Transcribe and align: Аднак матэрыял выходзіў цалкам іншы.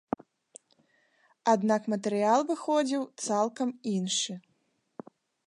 Аднак 1.53 1.81
матэрыял 1.93 2.41
выходзіў 2.53 3.01
цалкам 3.27 3.69
іншы. 3.95 4.33